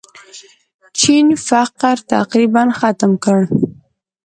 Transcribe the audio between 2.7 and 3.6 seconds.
ختم کړ.